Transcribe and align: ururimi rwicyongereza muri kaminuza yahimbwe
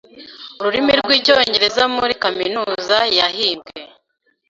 ururimi 0.59 0.93
rwicyongereza 1.01 1.83
muri 1.95 2.13
kaminuza 2.23 2.97
yahimbwe 3.17 3.79